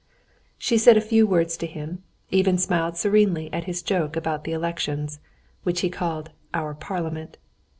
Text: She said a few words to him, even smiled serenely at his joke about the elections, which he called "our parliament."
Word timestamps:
She 0.57 0.79
said 0.79 0.97
a 0.97 0.99
few 0.99 1.27
words 1.27 1.55
to 1.57 1.67
him, 1.67 2.01
even 2.31 2.57
smiled 2.57 2.97
serenely 2.97 3.53
at 3.53 3.65
his 3.65 3.83
joke 3.83 4.15
about 4.15 4.45
the 4.45 4.51
elections, 4.51 5.19
which 5.61 5.81
he 5.81 5.91
called 5.91 6.31
"our 6.55 6.73
parliament." 6.73 7.37